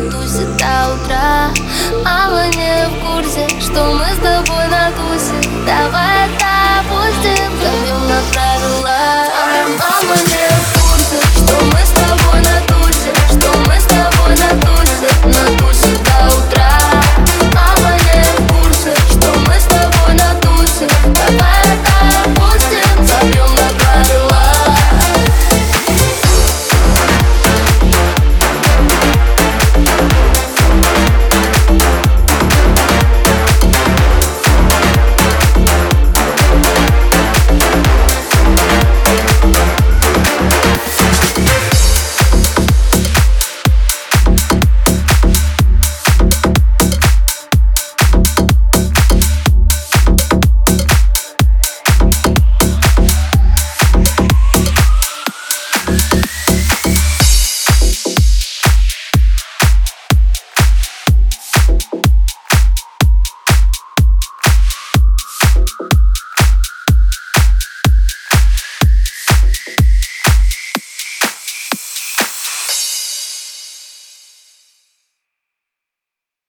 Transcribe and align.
на 0.00 0.10
тусе 0.10 0.44
до 0.58 0.94
утра 0.94 1.50
Мама 2.04 2.46
не 2.48 2.86
в 2.88 3.04
курсе, 3.04 3.48
что 3.60 3.92
мы 3.94 4.04
с 4.04 4.18
тобой 4.18 4.68
на 4.68 4.90
тусе. 4.92 5.34
Давай. 5.66 6.17